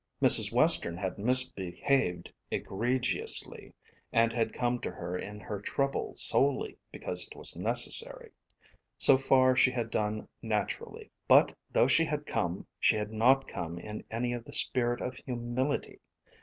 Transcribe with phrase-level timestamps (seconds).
[0.19, 0.51] Mrs.
[0.51, 3.71] Western had misbehaved egregiously,
[4.11, 8.31] and had come to her in her trouble solely because it was necessary.
[8.97, 11.11] So far she had done naturally.
[11.27, 15.17] But though she had come, she had not come in any of the spirit of
[15.17, 15.99] humility.